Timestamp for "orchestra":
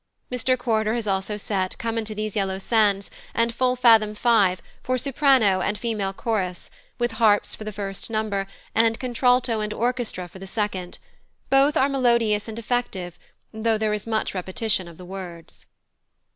9.71-10.27